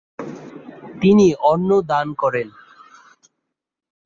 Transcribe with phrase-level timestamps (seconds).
[1.01, 2.47] তিনি অন্ন দান করেন।